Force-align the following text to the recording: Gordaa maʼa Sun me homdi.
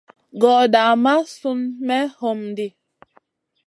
Gordaa 0.41 0.93
maʼa 1.03 1.27
Sun 1.37 1.59
me 1.87 1.97
homdi. 2.19 2.67